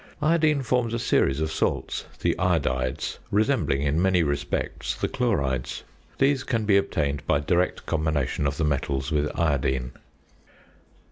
Iodine 0.19 0.63
forms 0.63 0.95
a 0.95 0.97
series 0.97 1.41
of 1.41 1.51
salts 1.51 2.05
the 2.21 2.35
iodides 2.39 3.19
resembling 3.29 3.83
in 3.83 4.01
many 4.01 4.23
respects 4.23 4.95
the 4.95 5.07
chlorides. 5.07 5.83
These 6.17 6.43
can 6.43 6.65
be 6.65 6.75
obtained 6.75 7.23
by 7.27 7.41
direct 7.41 7.85
combination 7.85 8.47
of 8.47 8.57
the 8.57 8.63
metals 8.65 9.11
with 9.11 9.29
iodine. 9.39 9.91